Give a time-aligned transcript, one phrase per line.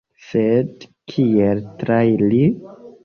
[0.27, 2.41] Sed kiel trairi?